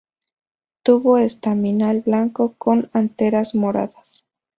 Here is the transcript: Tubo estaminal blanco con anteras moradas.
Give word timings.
Tubo 0.83 1.19
estaminal 1.19 2.01
blanco 2.01 2.55
con 2.57 2.89
anteras 2.91 3.53
moradas. 3.53 4.25